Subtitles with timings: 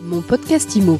[0.00, 0.98] Mon podcast IMO.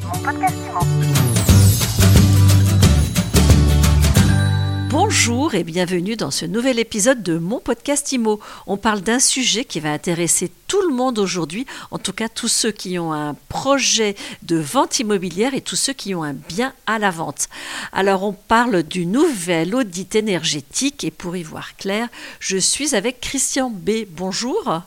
[4.89, 8.41] Bonjour et bienvenue dans ce nouvel épisode de mon podcast IMO.
[8.67, 12.49] On parle d'un sujet qui va intéresser tout le monde aujourd'hui, en tout cas tous
[12.49, 16.73] ceux qui ont un projet de vente immobilière et tous ceux qui ont un bien
[16.85, 17.47] à la vente.
[17.93, 22.09] Alors on parle du nouvel audit énergétique et pour y voir clair,
[22.39, 24.05] je suis avec Christian B.
[24.09, 24.81] Bonjour.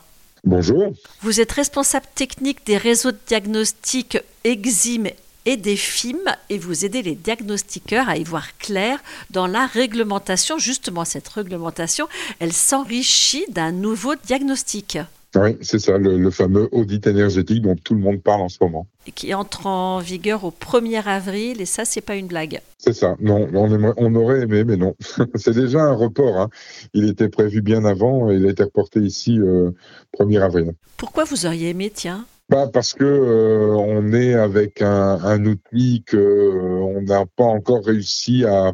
[0.45, 0.91] Bonjour.
[1.21, 5.05] Vous êtes responsable technique des réseaux de diagnostic EXIM
[5.45, 6.17] et des FIM
[6.49, 10.57] et vous aidez les diagnostiqueurs à y voir clair dans la réglementation.
[10.57, 14.97] Justement, cette réglementation, elle s'enrichit d'un nouveau diagnostic.
[15.35, 18.87] Oui, c'est ça, le, fameux audit énergétique dont tout le monde parle en ce moment.
[19.07, 22.61] Et qui entre en vigueur au 1er avril, et ça, c'est pas une blague.
[22.77, 24.95] C'est ça, non, on, on, aurait aimé, mais non.
[25.35, 26.39] c'est déjà un report.
[26.39, 26.49] Hein.
[26.93, 29.71] Il était prévu bien avant, et il a été reporté ici euh,
[30.19, 30.73] 1er avril.
[30.97, 32.25] Pourquoi vous auriez aimé, tiens?
[32.49, 37.45] Bah parce que euh, on est avec un, un outil que euh, on n'a pas
[37.45, 38.73] encore réussi à,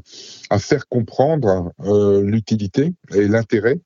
[0.50, 3.80] à faire comprendre euh, l'utilité et l'intérêt,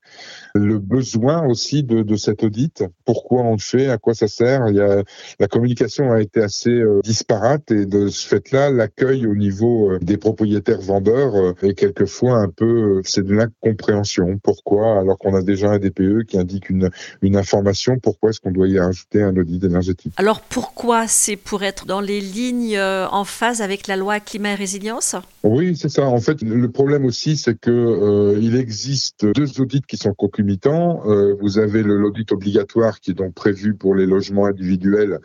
[0.54, 2.82] le besoin aussi de, de cet audit.
[3.04, 4.68] Pourquoi on le fait, à quoi ça sert.
[4.68, 5.02] Il y a,
[5.38, 10.80] la communication a été assez disparate et de ce fait-là, l'accueil au niveau des propriétaires
[10.80, 14.38] vendeurs est quelquefois un peu, c'est de l'incompréhension.
[14.42, 16.90] Pourquoi alors qu'on a déjà un DPE qui indique une,
[17.20, 19.73] une information, pourquoi est-ce qu'on doit y ajouter un audit
[20.16, 24.52] alors pourquoi C'est pour être dans les lignes euh, en phase avec la loi climat
[24.52, 25.16] et résilience?
[25.42, 26.06] Oui, c'est ça.
[26.06, 31.02] En fait, le problème aussi, c'est que euh, il existe deux audits qui sont concomitants.
[31.06, 35.20] Euh, vous avez l'audit obligatoire qui est donc prévu pour les logements individuels,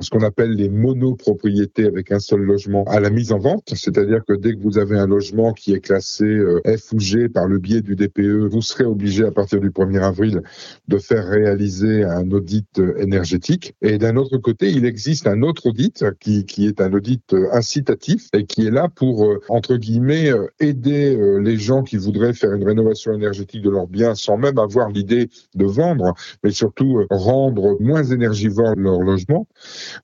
[0.00, 3.72] ce qu'on appelle les monopropriétés avec un seul logement à la mise en vente.
[3.74, 6.24] C'est-à-dire que dès que vous avez un logement qui est classé
[6.66, 10.02] F ou G par le biais du DPE, vous serez obligé à partir du 1er
[10.02, 10.42] avril
[10.88, 13.74] de faire réaliser un audit énergétique.
[13.82, 17.48] Et d'un autre côté, il existe un autre audit qui, qui est un audit euh,
[17.52, 22.32] incitatif et qui est là pour, euh, entre guillemets, euh, aider les gens qui voudraient
[22.32, 27.04] faire une rénovation énergétique de leurs biens sans même avoir l'idée de vendre, mais surtout
[27.10, 29.46] rendre moins énergivore leur logement,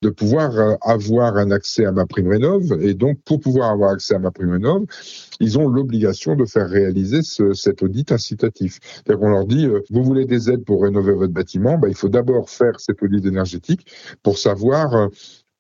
[0.03, 2.79] de pouvoir avoir un accès à ma prime rénov.
[2.81, 4.85] Et donc, pour pouvoir avoir accès à ma prime rénov,
[5.41, 8.79] ils ont l'obligation de faire réaliser ce, cet audit incitatif.
[8.83, 12.09] C'est-à-dire qu'on leur dit, vous voulez des aides pour rénover votre bâtiment, ben, il faut
[12.09, 13.87] d'abord faire cet audit énergétique
[14.23, 15.09] pour savoir euh,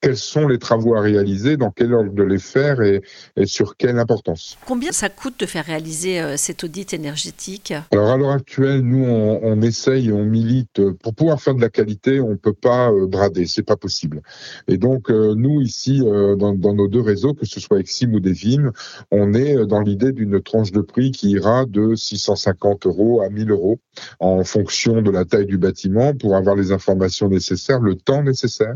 [0.01, 3.03] quels sont les travaux à réaliser, dans quel ordre de les faire et,
[3.37, 4.57] et sur quelle importance.
[4.67, 7.75] Combien ça coûte de faire réaliser euh, cet audit énergétique?
[7.93, 11.69] Alors à l'heure actuelle, nous on, on, essaye on milite pour pouvoir faire de la
[11.69, 14.23] qualité, on peut pas euh, brader, c'est pas possible.
[14.69, 18.15] Et donc euh, nous ici euh, dans, dans, nos deux réseaux, que ce soit Exim
[18.15, 18.73] ou Devim,
[19.11, 23.51] on est dans l'idée d'une tranche de prix qui ira de 650 euros à 1000
[23.51, 23.79] euros
[24.19, 28.75] en fonction de la taille du bâtiment pour avoir les informations nécessaires, le temps nécessaire,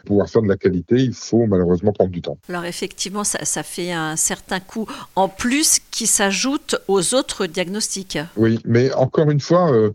[0.00, 2.38] pour pouvoir faire de la qualité, il faut malheureusement prendre du temps.
[2.48, 8.18] Alors effectivement, ça, ça fait un certain coût en plus qui s'ajoute aux autres diagnostics.
[8.36, 9.90] Oui, mais encore une fois, euh,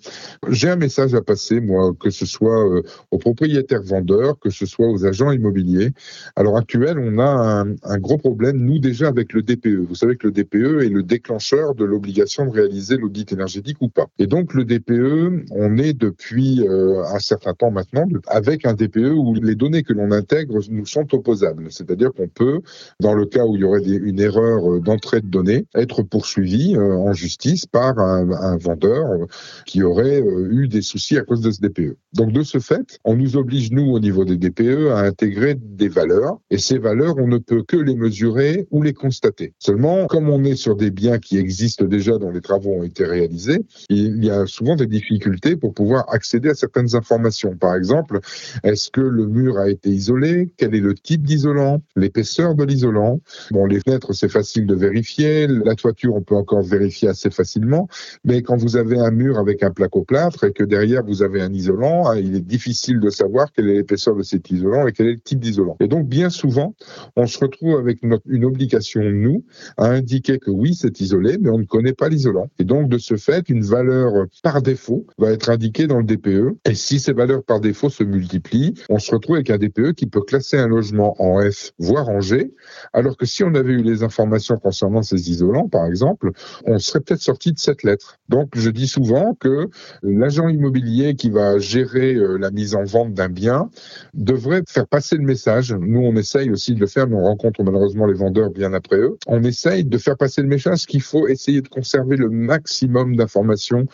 [0.49, 4.65] j'ai un message à passer, moi, que ce soit euh, aux propriétaires vendeurs, que ce
[4.65, 5.91] soit aux agents immobiliers.
[6.35, 7.29] À l'heure actuelle, on a
[7.63, 9.87] un, un, gros problème, nous déjà, avec le DPE.
[9.87, 13.89] Vous savez que le DPE est le déclencheur de l'obligation de réaliser l'audit énergétique ou
[13.89, 14.07] pas.
[14.19, 19.13] Et donc le DPE, on est depuis euh, un certain temps maintenant avec un DPE
[19.15, 21.67] où les données que l'on intègre nous sont opposables.
[21.71, 22.59] C'est-à-dire qu'on peut,
[22.99, 26.75] dans le cas où il y aurait une erreur euh, d'entrée de données, être poursuivi
[26.75, 29.25] euh, en justice par un, un vendeur euh,
[29.65, 31.97] qui aurait eu des soucis à cause de ce DPE.
[32.13, 35.89] Donc de ce fait, on nous oblige, nous, au niveau des DPE, à intégrer des
[35.89, 36.39] valeurs.
[36.49, 39.53] Et ces valeurs, on ne peut que les mesurer ou les constater.
[39.59, 43.05] Seulement, comme on est sur des biens qui existent déjà, dont les travaux ont été
[43.05, 43.59] réalisés,
[43.89, 47.55] il y a souvent des difficultés pour pouvoir accéder à certaines informations.
[47.55, 48.19] Par exemple,
[48.63, 50.48] est-ce que le mur a été isolé?
[50.57, 53.19] Quel est le type d'isolant, l'épaisseur de l'isolant.
[53.51, 55.47] Bon, les fenêtres, c'est facile de vérifier.
[55.47, 57.87] La toiture, on peut encore vérifier assez facilement.
[58.23, 61.53] Mais quand vous avez un mur avec un placo-plâtre et que derrière vous avez un
[61.53, 65.07] isolant, hein, il est difficile de savoir quelle est l'épaisseur de cet isolant et quel
[65.07, 65.77] est le type d'isolant.
[65.79, 66.75] Et donc, bien souvent,
[67.15, 69.43] on se retrouve avec une obligation, nous,
[69.77, 72.49] à indiquer que oui, c'est isolé, mais on ne connaît pas l'isolant.
[72.59, 76.57] Et donc, de ce fait, une valeur par défaut va être indiquée dans le DPE.
[76.65, 80.05] Et si ces valeurs par défaut se multiplient, on se retrouve avec un DPE qui
[80.05, 82.53] peut classer un logement en F, voire en G,
[82.93, 86.31] alors que si on avait eu les informations concernant ces isolants, par exemple,
[86.65, 88.17] on serait peut-être sorti de cette lettre.
[88.29, 89.69] Donc, je dis souvent que
[90.03, 93.69] l'agent immobilier qui va gérer euh, la mise en vente d'un bien
[94.13, 95.73] devrait faire passer le message.
[95.73, 98.97] Nous, on essaye aussi de le faire, mais on rencontre malheureusement les vendeurs bien après
[98.97, 99.17] eux.
[99.27, 103.85] On essaye de faire passer le message qu'il faut essayer de conserver le maximum d'informations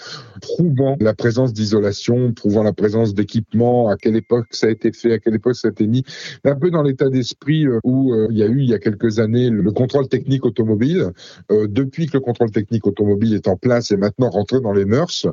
[0.41, 5.13] prouvant la présence d'isolation, prouvant la présence d'équipements, à quelle époque ça a été fait,
[5.13, 6.03] à quelle époque ça a été mis,
[6.43, 8.79] un peu dans l'état d'esprit euh, où euh, il y a eu il y a
[8.79, 11.11] quelques années le contrôle technique automobile.
[11.49, 15.27] depuis que le contrôle technique automobile est en place et maintenant rentré dans les mœurs,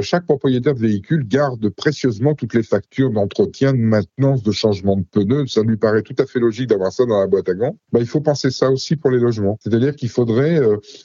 [0.00, 5.04] chaque propriétaire de véhicule garde précieusement toutes les factures d'entretien, de maintenance, de changement de
[5.04, 5.46] pneus.
[5.46, 7.76] Ça lui paraît tout à fait logique d'avoir ça dans la boîte à gants.
[7.92, 9.58] Bah, il faut penser ça aussi pour les logements.
[9.60, 10.60] C'est-à-dire qu'il faudrait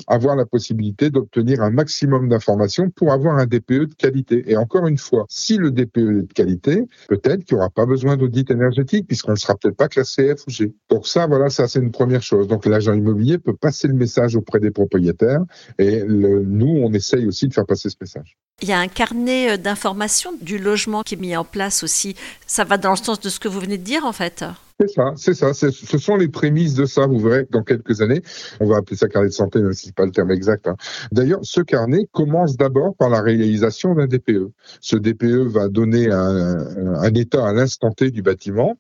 [0.08, 4.44] avoir la possibilité d'obtenir un maximum d'informations pour avoir un DPE de qualité.
[4.48, 7.86] Et encore une fois, si le DPE est de qualité, peut-être qu'il n'y aura pas
[7.86, 10.74] besoin d'audit énergétique puisqu'on sera peut-être pas classé F ou G.
[10.90, 12.48] Donc ça, voilà, ça c'est une première chose.
[12.48, 15.42] Donc l'agent immobilier peut passer le message auprès des propriétaires
[15.78, 18.38] et nous, on essaye aussi de faire passer ce message.
[18.62, 22.16] Il y a un carnet euh, d'information du logement qui est mis en place aussi.
[22.46, 24.44] Ça va dans le sens de ce que vous venez de dire en fait.
[24.82, 25.54] C'est ça, c'est ça.
[25.54, 27.06] Ce sont les prémices de ça.
[27.06, 28.22] Vous verrez dans quelques années,
[28.62, 30.70] on va appeler ça carnet de santé, même si c'est pas le terme exact.
[30.70, 30.78] Hein.
[31.12, 34.52] D'ailleurs, ce carnet commence d'abord par la réalisation d'un DPE.
[34.80, 38.78] Ce DPE va donner un, un état à l'instant T du bâtiment,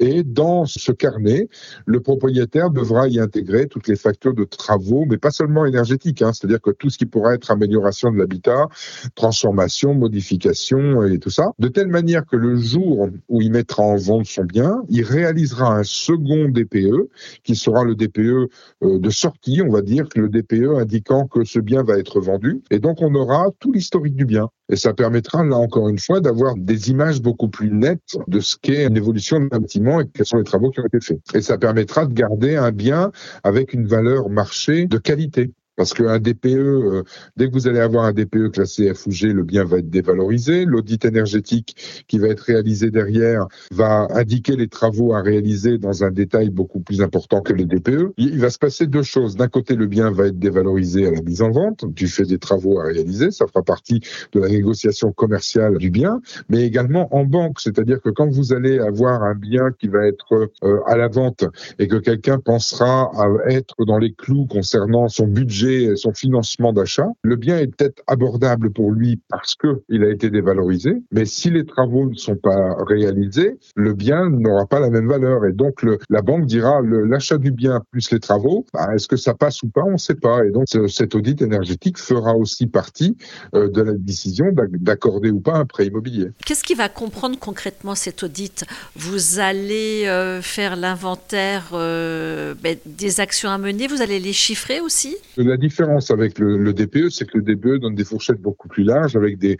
[0.00, 1.50] et dans ce carnet,
[1.84, 6.22] le propriétaire devra y intégrer toutes les factures de travaux, mais pas seulement énergétiques.
[6.22, 6.30] Hein.
[6.32, 8.68] C'est-à-dire que tout ce qui pourra être amélioration de l'habitat,
[9.16, 13.96] transformation, modification et tout ça, de telle manière que le jour où il mettra en
[13.96, 17.10] vente son bien, il réalise un second DPE
[17.44, 18.48] qui sera le DPE
[18.82, 22.62] euh, de sortie, on va dire, le DPE indiquant que ce bien va être vendu.
[22.70, 24.48] Et donc on aura tout l'historique du bien.
[24.68, 28.56] Et ça permettra, là encore une fois, d'avoir des images beaucoup plus nettes de ce
[28.60, 31.20] qu'est une évolution d'un bâtiment et quels sont les travaux qui ont été faits.
[31.34, 33.12] Et ça permettra de garder un bien
[33.42, 35.52] avec une valeur marché de qualité.
[35.76, 37.02] Parce qu'un DPE, euh,
[37.36, 39.88] dès que vous allez avoir un DPE classé F ou G, le bien va être
[39.88, 40.66] dévalorisé.
[40.66, 46.10] L'audit énergétique qui va être réalisé derrière va indiquer les travaux à réaliser dans un
[46.10, 48.12] détail beaucoup plus important que le DPE.
[48.18, 49.36] Il va se passer deux choses.
[49.36, 51.86] D'un côté, le bien va être dévalorisé à la mise en vente.
[51.94, 53.30] Tu fais des travaux à réaliser.
[53.30, 54.00] Ça fera partie
[54.32, 56.20] de la négociation commerciale du bien,
[56.50, 57.60] mais également en banque.
[57.60, 61.44] C'est-à-dire que quand vous allez avoir un bien qui va être euh, à la vente
[61.78, 65.61] et que quelqu'un pensera à être dans les clous concernant son budget
[65.96, 71.02] son financement d'achat, le bien est peut-être abordable pour lui parce qu'il a été dévalorisé,
[71.12, 75.46] mais si les travaux ne sont pas réalisés, le bien n'aura pas la même valeur.
[75.46, 79.34] Et donc la banque dira l'achat du bien plus les travaux, bah, est-ce que ça
[79.34, 80.44] passe ou pas On ne sait pas.
[80.44, 83.16] Et donc cet audit énergétique fera aussi partie
[83.54, 86.28] euh, de la décision d'accorder ou pas un prêt immobilier.
[86.44, 88.64] Qu'est-ce qui va comprendre concrètement cet audit?
[88.96, 94.80] Vous allez euh, faire l'inventaire euh, ben, des actions à mener, vous allez les chiffrer
[94.80, 95.16] aussi?
[95.52, 99.16] La différence avec le, DPE, c'est que le DPE donne des fourchettes beaucoup plus larges
[99.16, 99.58] avec des,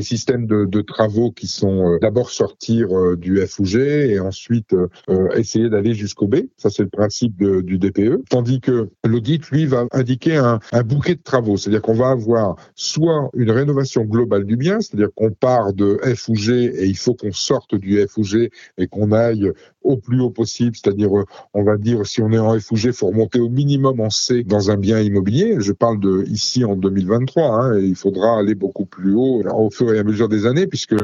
[0.00, 4.72] systèmes de, travaux qui sont euh, d'abord sortir euh, du F ou G et ensuite
[4.72, 6.36] euh, essayer d'aller jusqu'au B.
[6.56, 8.22] Ça, c'est le principe du DPE.
[8.30, 11.58] Tandis que l'audit, lui, va indiquer un, un bouquet de travaux.
[11.58, 16.30] C'est-à-dire qu'on va avoir soit une rénovation globale du bien, c'est-à-dire qu'on part de F
[16.30, 19.52] ou G et il faut qu'on sorte du F ou G et qu'on aille
[19.86, 21.10] au plus haut possible, c'est-à-dire
[21.54, 24.42] on va dire si on est en F ou faut remonter au minimum en C
[24.44, 25.56] dans un bien immobilier.
[25.60, 29.70] Je parle de ici en 2023, hein, et il faudra aller beaucoup plus haut au
[29.70, 30.94] fur et à mesure des années, puisque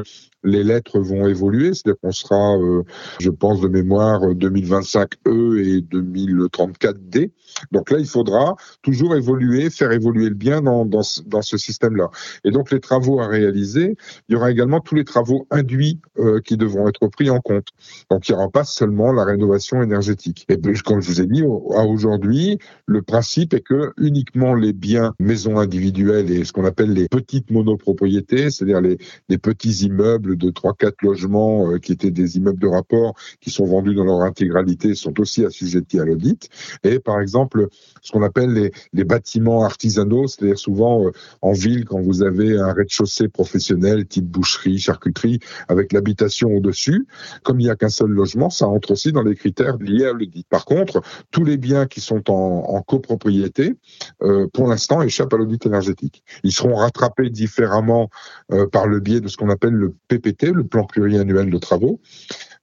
[0.43, 2.83] les lettres vont évoluer, c'est-à-dire qu'on sera, euh,
[3.19, 7.31] je pense de mémoire, 2025E et 2034D.
[7.71, 12.09] Donc là, il faudra toujours évoluer, faire évoluer le bien dans, dans, dans ce système-là.
[12.43, 13.95] Et donc les travaux à réaliser,
[14.27, 17.67] il y aura également tous les travaux induits euh, qui devront être pris en compte.
[18.09, 20.45] Donc il n'y aura pas seulement la rénovation énergétique.
[20.49, 25.13] Et comme je vous ai dit, à aujourd'hui, le principe est que uniquement les biens
[25.19, 28.97] maisons individuelles et ce qu'on appelle les petites monopropriétés, c'est-à-dire les,
[29.29, 33.65] les petits immeubles de 3-4 logements euh, qui étaient des immeubles de rapport qui sont
[33.65, 36.49] vendus dans leur intégralité sont aussi assujettis à l'audit.
[36.83, 37.67] Et par exemple,
[38.01, 41.11] ce qu'on appelle les, bâtiments artisanaux, c'est-à-dire souvent euh,
[41.41, 47.05] en ville, quand vous avez un rez-de-chaussée professionnel, type boucherie, charcuterie, avec l'habitation au-dessus,
[47.43, 50.13] comme il n'y a qu'un seul logement, ça entre aussi dans les critères liés à
[50.13, 50.47] l'audit.
[50.47, 53.75] Par contre, tous les biens qui sont en, copropriété,
[54.21, 56.23] euh, pour l'instant, échappent à l'audit énergétique.
[56.43, 58.09] Ils seront rattrapés différemment
[58.71, 59.93] par le biais de ce qu'on appelle le
[60.25, 61.99] Le plan pluriannuel de travaux.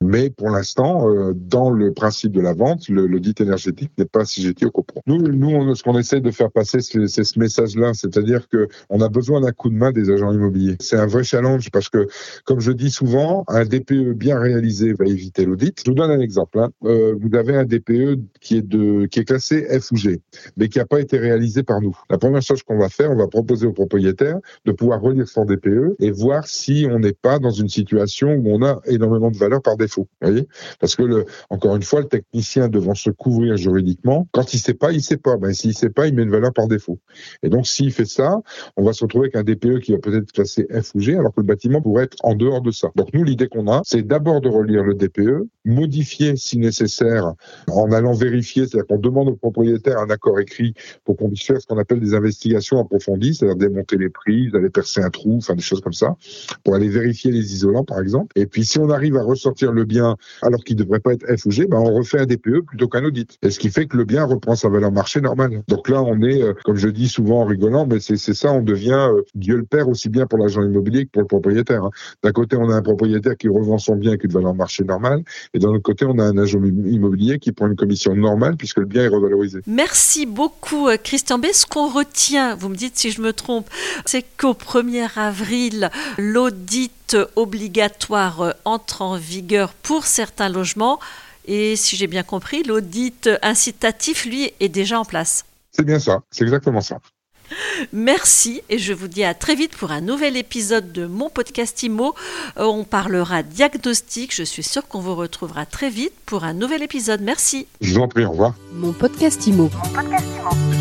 [0.01, 4.65] Mais pour l'instant, euh, dans le principe de la vente, l'audit énergétique n'est pas assujetti
[4.65, 5.01] au copro.
[5.05, 9.09] Nous, nous ce qu'on essaie de faire passer, c'est ce message-là, c'est-à-dire que on a
[9.09, 10.77] besoin d'un coup de main des agents immobiliers.
[10.79, 12.07] C'est un vrai challenge parce que,
[12.45, 15.79] comme je dis souvent, un DPE bien réalisé va éviter l'audit.
[15.85, 16.59] Je vous donne un exemple.
[16.59, 16.69] Hein.
[16.83, 20.19] Euh, vous avez un DPE qui est de qui est classé F ou G,
[20.57, 21.95] mais qui n'a pas été réalisé par nous.
[22.09, 25.45] La première chose qu'on va faire, on va proposer au propriétaire de pouvoir relire son
[25.45, 29.37] DPE et voir si on n'est pas dans une situation où on a énormément de
[29.37, 30.47] valeur par défaut Vous voyez
[30.79, 34.91] Parce que, encore une fois, le technicien devant se couvrir juridiquement, quand il sait pas,
[34.91, 35.37] il sait pas.
[35.37, 36.99] Ben, s'il sait pas, il met une valeur par défaut.
[37.43, 38.41] Et donc, s'il fait ça,
[38.77, 41.33] on va se retrouver avec un DPE qui va peut-être classer F ou G, alors
[41.33, 42.89] que le bâtiment pourrait être en dehors de ça.
[42.95, 47.33] Donc, nous, l'idée qu'on a, c'est d'abord de relire le DPE, modifier si nécessaire
[47.67, 51.61] en allant vérifier, c'est-à-dire qu'on demande au propriétaire un accord écrit pour qu'on puisse faire
[51.61, 55.55] ce qu'on appelle des investigations approfondies, c'est-à-dire démonter les prises, aller percer un trou, enfin
[55.55, 56.15] des choses comme ça,
[56.63, 58.31] pour aller vérifier les isolants par exemple.
[58.35, 61.25] Et puis si on arrive à ressortir le bien alors qu'il ne devrait pas être
[61.35, 63.37] F ou G, ben on refait un DPE plutôt qu'un audit.
[63.41, 65.63] Et ce qui fait que le bien reprend sa valeur marché normale.
[65.67, 68.61] Donc là on est, euh, comme je dis souvent en rigolant, mais c'est ça, on
[68.61, 71.83] devient euh, Dieu le Père aussi bien pour l'agent immobilier que pour le propriétaire.
[71.83, 71.91] Hein.
[72.23, 75.23] D'un côté on a un propriétaire qui revend son bien avec une valeur marché normale,
[75.53, 78.77] et d'un autre côté on a un agent immobilier qui prend une commission normale puisque
[78.77, 79.61] le bien est revalorisé.
[79.67, 81.45] Merci beaucoup euh, Christian B.
[81.53, 83.67] Ce qu'on retient, vous me dites si je me trompe,
[84.05, 86.91] c'est qu'au 1er avril, l'audit
[87.35, 90.99] obligatoire entre en vigueur pour certains logements.
[91.45, 95.45] Et si j'ai bien compris, l'audit incitatif, lui, est déjà en place.
[95.71, 96.99] C'est bien ça, c'est exactement ça.
[97.93, 101.83] Merci et je vous dis à très vite pour un nouvel épisode de mon podcast
[101.83, 102.15] IMO.
[102.57, 104.33] Euh, on parlera diagnostic.
[104.33, 107.21] Je suis sûre qu'on vous retrouvera très vite pour un nouvel épisode.
[107.21, 107.67] Merci.
[107.81, 108.55] Je vous en prie, au revoir.
[108.73, 109.69] Mon podcast IMO.
[109.73, 110.80] Mon podcast IMO.